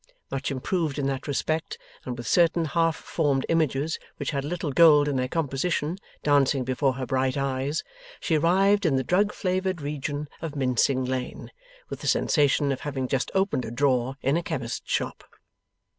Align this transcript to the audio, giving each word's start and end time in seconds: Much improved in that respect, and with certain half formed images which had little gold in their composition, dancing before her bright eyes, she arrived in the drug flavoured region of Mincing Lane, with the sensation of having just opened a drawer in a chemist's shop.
Much 0.31 0.49
improved 0.49 0.97
in 0.97 1.05
that 1.05 1.27
respect, 1.27 1.77
and 2.05 2.17
with 2.17 2.25
certain 2.25 2.65
half 2.65 2.95
formed 2.95 3.45
images 3.49 3.99
which 4.17 4.31
had 4.31 4.43
little 4.43 4.71
gold 4.71 5.07
in 5.07 5.15
their 5.15 5.27
composition, 5.27 5.95
dancing 6.23 6.63
before 6.63 6.93
her 6.93 7.05
bright 7.05 7.37
eyes, 7.37 7.83
she 8.19 8.35
arrived 8.35 8.83
in 8.87 8.95
the 8.95 9.03
drug 9.03 9.31
flavoured 9.31 9.79
region 9.79 10.27
of 10.41 10.55
Mincing 10.55 11.05
Lane, 11.05 11.51
with 11.87 11.99
the 11.99 12.07
sensation 12.07 12.71
of 12.71 12.79
having 12.81 13.07
just 13.07 13.29
opened 13.35 13.63
a 13.63 13.69
drawer 13.69 14.17
in 14.23 14.37
a 14.37 14.41
chemist's 14.41 14.89
shop. 14.89 15.23